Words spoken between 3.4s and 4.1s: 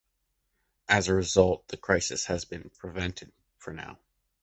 for now.